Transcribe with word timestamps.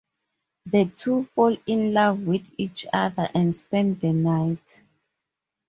The 0.65 0.85
two 0.85 1.25
fall 1.25 1.55
in 1.67 1.93
love 1.93 2.21
with 2.21 2.41
each 2.57 2.87
other 2.91 3.29
and 3.35 3.55
spend 3.55 3.99
the 4.01 4.11
night. 4.13 4.81